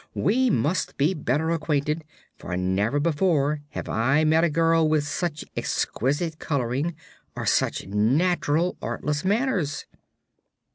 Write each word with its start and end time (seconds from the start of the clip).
We 0.15 0.49
must 0.49 0.97
be 0.97 1.13
better 1.13 1.51
acquainted, 1.51 2.03
for 2.35 2.57
never 2.57 2.99
before 2.99 3.61
have 3.69 3.87
I 3.87 4.23
met 4.23 4.43
a 4.43 4.49
girl 4.49 4.89
with 4.89 5.03
such 5.03 5.45
exquisite 5.55 6.39
coloring 6.39 6.95
or 7.35 7.45
such 7.45 7.85
natural, 7.85 8.77
artless 8.81 9.23
manners." 9.23 9.85